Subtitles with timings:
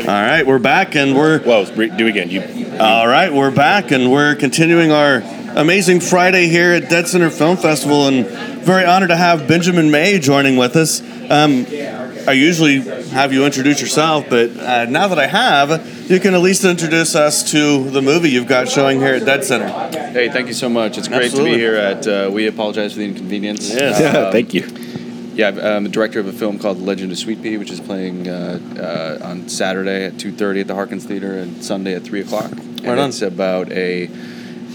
[0.00, 2.28] All right, we're back and we're Well, re- do again.
[2.30, 2.42] You.
[2.78, 3.32] all right.
[3.32, 5.22] We're back and we're continuing our
[5.56, 8.26] amazing Friday here at Dead Center Film Festival, and
[8.62, 11.00] very honored to have Benjamin May joining with us.
[11.30, 11.64] Um,
[12.28, 12.80] I usually
[13.10, 17.14] have you introduce yourself, but uh, now that I have, you can at least introduce
[17.14, 19.68] us to the movie you've got showing here at Dead Center.
[20.10, 20.98] Hey, thank you so much.
[20.98, 21.52] It's great Absolutely.
[21.52, 22.06] to be here at.
[22.06, 23.70] Uh, we apologize for the inconvenience.
[23.72, 23.98] Yes.
[24.00, 24.68] Uh, Thank you.
[25.36, 27.78] Yeah, I'm the director of a film called The Legend of Sweet Pea, which is
[27.78, 32.22] playing uh, uh, on Saturday at 2:30 at the Harkins Theater and Sunday at 3
[32.22, 32.50] o'clock.
[32.52, 33.10] And on.
[33.10, 34.06] it's about a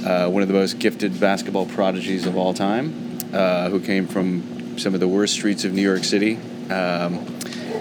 [0.05, 4.77] uh, one of the most gifted basketball prodigies of all time, uh, who came from
[4.77, 6.37] some of the worst streets of New York City.
[6.69, 7.25] Um,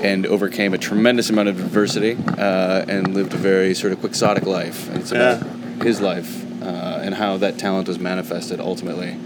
[0.03, 4.47] and overcame a tremendous amount of adversity uh, and lived a very sort of quixotic
[4.47, 4.89] life.
[4.89, 5.43] And it's about
[5.83, 9.19] his life uh, and how that talent was manifested ultimately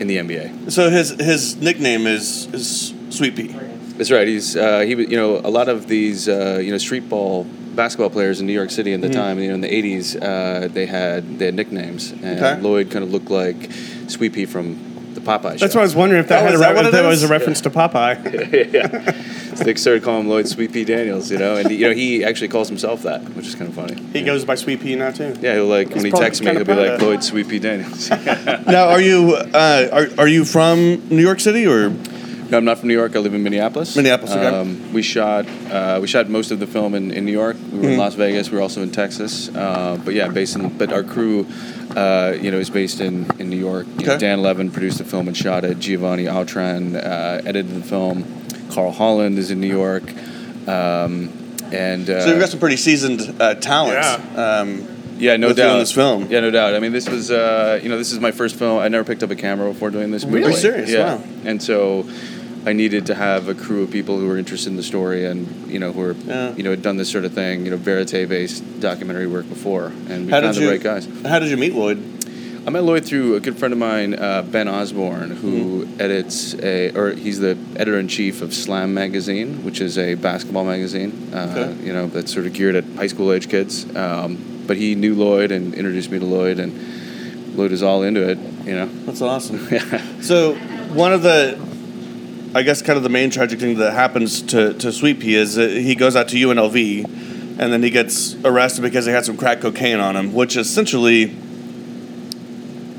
[0.00, 0.70] in the NBA.
[0.70, 3.48] So his his nickname is is Sweet Pea.
[3.96, 4.28] That's right.
[4.28, 7.44] He's uh, he was- you know a lot of these uh, you know street ball
[7.74, 10.68] basketball players in New York City in the time you know in the '80s uh,
[10.68, 12.60] they had they had nicknames and Okay.
[12.60, 13.70] Lloyd kind of looked like
[14.08, 14.76] Sweet Pea from
[15.26, 15.58] the Popeye show.
[15.58, 16.92] That's why I was wondering if that, Oh, had is a that re- what if
[16.92, 19.56] that was a reference to Popeye.
[19.56, 22.22] So they started calling him Lloyd Sweet Pea Daniels, you know, and you know he
[22.24, 23.94] actually calls himself that, which is kind of funny.
[24.12, 25.34] He goes by Sweet Pea now too.
[25.40, 27.00] Yeah, he'll like when he texts me, he'll be like.
[27.00, 28.10] Lloyd Sweet Pea Daniels.
[28.66, 31.90] Now, are you uh, are, are you from New York City or?
[32.50, 33.16] No, I'm not from New York.
[33.16, 33.96] I live in Minneapolis.
[33.96, 34.46] Minneapolis, okay.
[34.46, 37.56] Um, we shot uh, we shot most of the film in, in New York.
[37.56, 37.92] We were Mm-hmm.
[37.92, 38.50] in Las Vegas.
[38.50, 39.48] We were also in Texas.
[39.54, 41.46] Uh, but yeah, based in but our crew,
[41.96, 43.86] uh, you know, is based in, in New York.
[43.98, 45.78] You know, Dan Levin produced the film and shot it.
[45.80, 48.24] Giovanni Altran uh, edited the film.
[48.70, 50.04] Carl Holland is in New York.
[50.68, 51.30] Um,
[51.72, 54.38] and uh, So you've got some pretty seasoned uh, talent.
[54.38, 55.68] Um, yeah, no with doubt.
[55.68, 56.26] doing this film.
[56.30, 56.74] Yeah, no doubt.
[56.74, 58.78] I mean, this was, uh, you know, this is my first film.
[58.78, 60.24] I never picked up a camera before doing this.
[60.24, 60.44] Really?
[60.44, 60.90] Are you serious?
[60.90, 61.14] Yeah.
[61.16, 61.24] Wow.
[61.44, 62.06] And so,
[62.66, 65.70] I needed to have a crew of people who were interested in the story and
[65.70, 66.52] you know who were, Yeah.
[66.56, 70.26] you know, had done this sort of thing, you know, verite-based documentary work before, and
[70.26, 70.70] we how found the you?
[70.70, 71.08] right guys.
[71.24, 71.98] How did you meet Lloyd?
[72.66, 76.00] I met Lloyd through a good friend of mine, uh, Ben Osborne, who Mm-hmm.
[76.00, 80.64] edits a, or he's the editor in chief of Slam magazine, which is a basketball
[80.64, 81.12] magazine.
[81.32, 81.86] Uh, Okay.
[81.86, 83.86] You know, that's sort of geared at high school age kids.
[83.94, 86.72] Um, but he knew Lloyd and introduced me to Lloyd, and
[87.56, 88.38] Lloyd was all into it.
[88.64, 88.86] You know.
[89.06, 89.68] That's awesome.
[89.70, 90.02] yeah.
[90.20, 90.56] So
[90.92, 91.56] one of the,
[92.56, 95.56] I guess, kind of the main tragic thing that happens to to Sweet Pea is
[95.56, 97.04] that he goes out to UNLV,
[97.60, 101.36] and then he gets arrested because he had some crack cocaine on him, which essentially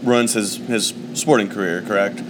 [0.03, 1.81] ruins his his sporting career.
[1.81, 2.21] Correct?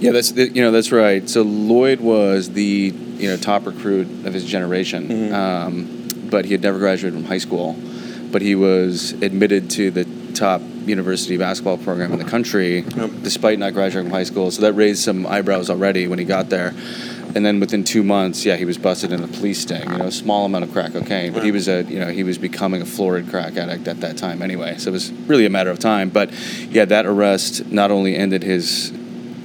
[0.00, 1.26] Yeah, that's you know that's right.
[1.30, 5.34] So Lloyd was the you know top recruit of his generation, Mm-hmm.
[5.34, 7.74] um, but he had never graduated from high school.
[8.30, 13.10] But he was admitted to the top university basketball program in the country, Yep.
[13.22, 14.50] despite not graduating from high school.
[14.50, 16.74] So that raised some eyebrows already when he got there.
[17.34, 19.88] And then within two months, yeah, he was busted in a police sting.
[19.90, 22.24] You know, a small amount of crack cocaine, but he was a you know he
[22.24, 24.78] was becoming a florid crack addict at that time anyway.
[24.78, 26.08] So it was really a matter of time.
[26.08, 26.32] But
[26.70, 28.92] yeah, that arrest not only ended his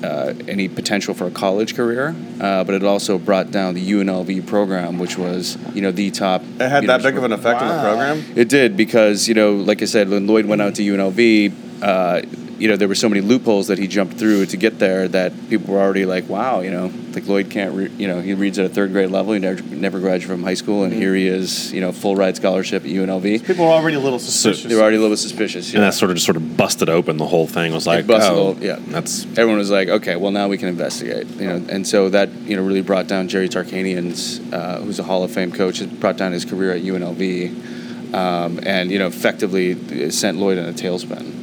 [0.03, 4.45] uh, any potential for a college career, uh, but it also brought down the UNLV
[4.47, 6.41] program, which was you know the top.
[6.59, 8.37] It had that big of an effect on the program.
[8.37, 12.21] It did because you know, like I said, when Lloyd went out to UNLV, uh,
[12.59, 15.33] you know there were so many loopholes that he jumped through to get there that
[15.49, 18.57] people were already like, wow, you know, like Lloyd can't, re- you know, he reads
[18.59, 21.27] at a third grade level, he never never graduated from high school, and here he
[21.27, 23.45] is, you know, full ride scholarship at UNLV.
[23.45, 24.63] People were already a little suspicious.
[24.63, 25.71] They were already a little suspicious.
[25.71, 25.79] Yeah.
[25.79, 27.71] And that sort of just sort of busted open the whole thing.
[27.71, 28.79] It was like, busted oh, the- yeah.
[28.79, 32.29] that's everyone was like, okay, well now we can investigate, you know, and so that
[32.29, 35.99] you know really brought down Jerry Tarkanian's, uh, who's a Hall of Fame coach, it
[35.99, 40.73] brought down his career at UNLV, um, and you know effectively sent Lloyd in a
[40.73, 41.42] tailspin.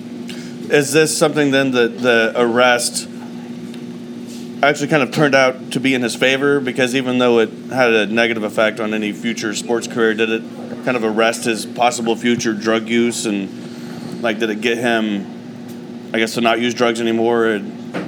[0.70, 3.08] Is this something then that the arrest
[4.62, 6.60] actually kind of turned out to be in his favor?
[6.60, 10.42] Because even though it had a negative effect on any future sports career, did it
[10.84, 13.26] kind of arrest his possible future drug use?
[13.26, 17.60] And, like, did it get him, I guess, to not use drugs anymore?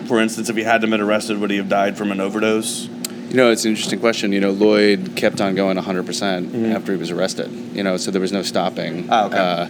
[0.07, 2.87] For instance, if he hadn't been arrested, would he have died from an overdose?
[2.87, 4.31] You know, it's an interesting question.
[4.31, 7.51] You know, Lloyd kept on going 100% after he was arrested.
[7.75, 9.09] You know, so there was no stopping.
[9.11, 9.37] Ah, okay.
[9.37, 9.69] Uh,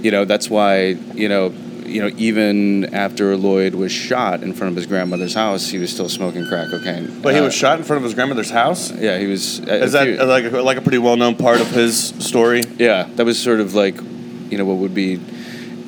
[0.00, 1.52] you know, that's why you know.
[1.90, 5.90] You know, even after Lloyd was shot in front of his grandmother's house, he was
[5.90, 7.20] still smoking crack cocaine.
[7.20, 8.92] But he Uh, was shot in front of his grandmother's house?
[8.92, 9.58] Yeah, he was.
[9.60, 12.62] Is that like a, like a pretty well known part of his story?
[12.78, 13.96] Yeah, that was sort of like,
[14.50, 15.20] you know, what would be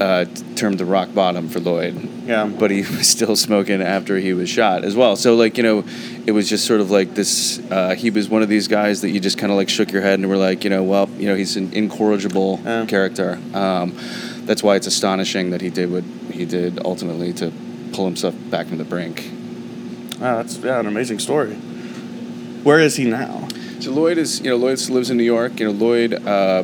[0.01, 0.25] uh,
[0.57, 1.95] termed the rock bottom for Lloyd.
[2.27, 2.47] Yeah.
[2.47, 5.15] But he was still smoking after he was shot as well.
[5.15, 5.85] So like, you know,
[6.27, 7.61] it was just sort of like this.
[7.71, 10.03] Uh, he was one of these guys that you just kind of like shook your
[10.03, 12.87] head and were like, you know, well, you know, he's an incorrigible Yeah.
[12.87, 13.39] character.
[13.55, 13.97] Um,
[14.47, 17.53] that's why it's astonishing that he did what he did ultimately to
[17.93, 19.31] pull himself back from the brink.
[20.21, 21.55] Wow, that's yeah, an amazing story.
[22.63, 23.49] Where is he now?
[23.81, 25.59] So Lloyd is, you know, Lloyd lives in New York.
[25.59, 26.63] You know, Lloyd, uh,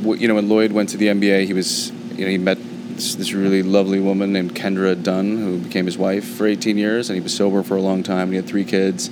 [0.00, 2.56] w- you know, when Lloyd went to the NBA, he was, you know, he met
[2.94, 7.10] this, this really lovely woman named Kendra Dunn, who became his wife for 18 years,
[7.10, 8.22] and he was sober for a long time.
[8.22, 9.10] And he had three kids.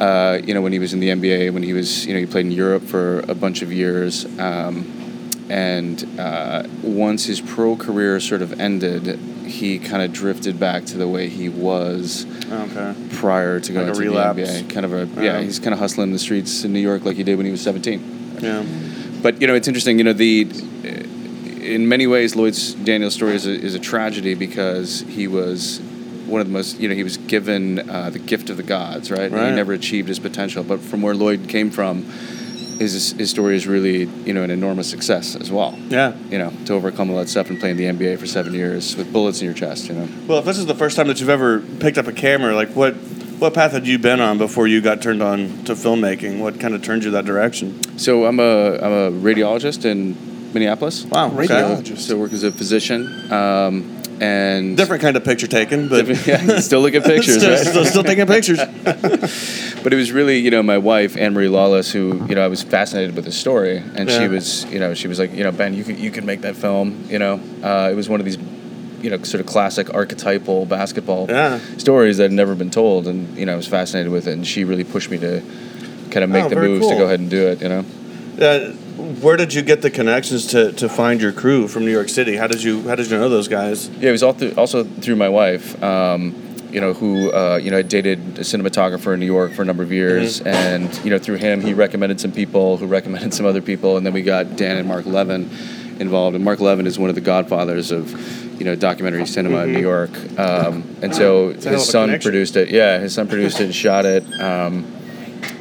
[0.00, 2.24] Uh, you know, when he was in the NBA, when he was, you know, he
[2.24, 4.24] played in Europe for a bunch of years.
[4.38, 5.00] Um,
[5.50, 10.96] and uh, once his pro career sort of ended, he kind of drifted back to
[10.96, 12.94] the way he was Okay.
[13.14, 14.36] prior to going a to relapse.
[14.36, 14.70] the NBA.
[14.72, 15.22] Kind of a Yeah.
[15.38, 17.52] yeah, he's kind of hustling the streets in New York like he did when he
[17.52, 18.38] was 17.
[18.40, 18.62] Yeah.
[19.22, 19.98] But you know, it's interesting.
[19.98, 20.46] You know, the
[21.62, 25.80] in many ways, Lloyd's Daniels story is a, is a tragedy because he was
[26.26, 26.80] one of the most.
[26.80, 29.22] You know, he was given uh, the gift of the gods, right?
[29.22, 29.50] And Right.
[29.50, 30.62] he never achieved his potential.
[30.62, 32.04] But from where Lloyd came from,
[32.80, 35.78] his his story is really you know an enormous success as well.
[35.88, 36.16] Yeah.
[36.30, 38.96] You know, to overcome all that stuff and play in the NBA for seven years
[38.96, 39.88] with bullets in your chest.
[39.88, 40.08] You know.
[40.26, 42.70] Well, if this is the first time that you've ever picked up a camera, like
[42.70, 42.94] what
[43.38, 46.40] what path had you been on before you got turned on to filmmaking?
[46.40, 47.98] What kind of turned you that direction?
[47.98, 50.16] So I'm a I'm a radiologist in
[50.54, 51.04] Minneapolis.
[51.04, 51.30] Wow.
[51.30, 51.98] Radiologist.
[51.98, 56.60] So I work as a physician, um, and Different kind of picture taking, but yeah,
[56.60, 57.58] still looking at pictures, still, right?
[57.66, 58.60] still, still taking pictures.
[59.82, 62.48] But it was really, you know, my wife Anne Marie Lawless, who you know I
[62.48, 64.18] was fascinated with the story, and Yeah.
[64.20, 66.42] she was, you know, she was like, you know, Ben, you could you could make
[66.42, 67.06] that film.
[67.08, 68.36] You know, uh, it was one of these,
[69.00, 71.60] you know, sort of classic archetypal basketball Yeah.
[71.78, 74.46] stories that had never been told, and you know, I was fascinated with it, and
[74.46, 75.40] she really pushed me to
[76.10, 77.62] kind of make Oh, the moves to go ahead and do it.
[77.62, 77.84] You know.
[78.38, 82.08] Uh, where did you get the connections to, to find your crew from New York
[82.08, 82.36] City?
[82.36, 83.88] How did you how did you know those guys?
[83.88, 85.82] Yeah, it was all through, also through my wife.
[85.82, 89.62] Um, you know, who uh, you know I dated a cinematographer in New York for
[89.62, 93.34] a number of years, and you know through him he recommended some people who recommended
[93.40, 95.50] some other people, and then we got Dan and Marc Levin
[95.98, 96.36] involved.
[96.36, 98.10] And Marc Levin is one of the godfathers of
[98.58, 102.70] you know documentary cinema in New York, um, and so his son produced it.
[102.70, 104.24] Yeah, his son produced it and shot it.
[104.40, 104.99] Um,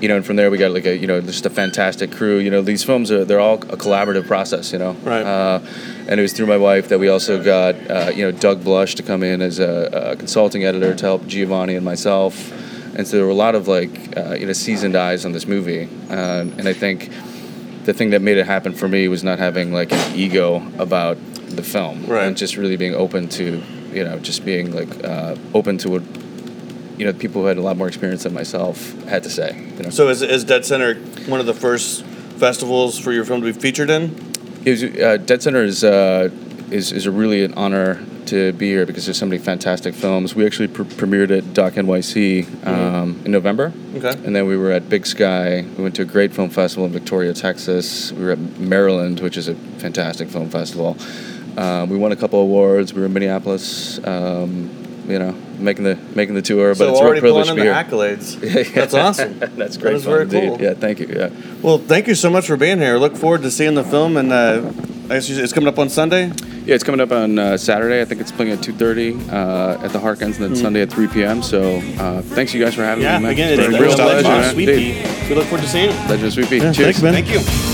[0.02, 2.38] you know, and from there we got like a you know just a fantastic crew.
[2.38, 4.72] You know, these films are they're all a collaborative process.
[4.74, 5.24] You know, Right.
[5.24, 5.60] Uh,
[6.08, 8.96] and it was through my wife that we also got uh, you know Doug Blush
[8.96, 12.52] to come in as a, a consulting editor to help Giovanni and myself.
[12.98, 15.46] And so there were a lot of like uh, you know seasoned eyes on this
[15.48, 17.10] movie, uh, and I think
[17.86, 21.18] the thing that made it happen for me was not having like an ego about
[21.48, 22.26] the film, Right.
[22.28, 23.62] and just really being open to
[23.94, 26.04] you know just being like uh, open to what
[27.00, 29.56] you know people who had a lot more experience than myself had to say.
[29.78, 29.90] You know.
[29.90, 30.96] So is, is Dead Center
[31.28, 32.04] one of the first
[32.38, 34.16] festivals for your film to be featured in?
[34.66, 36.30] It was, uh, Dead Center is, uh,
[36.70, 40.36] is is a really an honor to be here because there's so many fantastic films.
[40.36, 44.12] We actually pr- premiered at Doc NYC um, in November, Okay.
[44.24, 45.66] and then we were at Big Sky.
[45.78, 48.12] We went to a great film festival in Victoria, Texas.
[48.12, 50.96] We were at Maryland, which is a fantastic film festival.
[51.58, 52.94] Um, we won a couple awards.
[52.94, 54.00] We were in Minneapolis.
[54.06, 54.70] Um,
[55.10, 57.58] you know, making the making the tour, but so it's a real already privilege pulling
[57.58, 58.16] to in be the here.
[58.18, 58.74] accolades.
[58.74, 59.40] That's awesome.
[59.58, 60.48] That's great is fun very indeed.
[60.50, 60.62] cool.
[60.62, 61.08] Yeah, thank you.
[61.08, 61.30] Yeah.
[61.62, 62.98] Well, thank you so much for being here.
[62.98, 64.72] Look forward to seeing the film, and uh,
[65.06, 66.32] I guess it's coming up on Sunday.
[66.66, 68.00] Yeah, it's coming up on uh, Saturday.
[68.00, 71.08] I think it's playing at 2.30 uh, at the Harkins, and then Sunday at 3
[71.08, 71.42] p.m.
[71.42, 73.24] So uh, thanks you guys for having Yeah, me.
[73.24, 73.32] man.
[73.32, 74.22] again, It's it's a a real real pleasure.
[74.28, 74.54] pleasure.
[74.54, 75.30] Sweet pea.
[75.30, 75.96] We look forward to seeing it.
[76.10, 76.58] Legend of Sweet Pea.
[76.58, 77.00] Yeah, Cheers.
[77.00, 77.14] thanks, Ben.
[77.14, 77.69] Thank you.